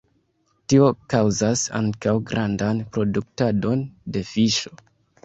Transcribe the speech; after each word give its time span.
Tio 0.71 0.85
kaŭzas 1.13 1.65
ankaŭ 1.79 2.13
grandan 2.31 2.79
produktadon 2.97 3.85
de 4.17 4.25
fiŝo. 4.31 4.73